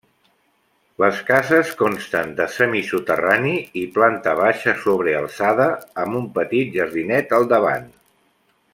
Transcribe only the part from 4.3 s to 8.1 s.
baixa sobrealçada, amb un petit jardinet al davant.